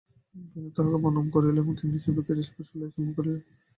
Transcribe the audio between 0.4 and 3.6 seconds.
বেণু তাঁহাকে প্রণাম করিল, তিনি বেণুর চিবুকের স্পর্শ লইয়া চুম্বন করিলেন।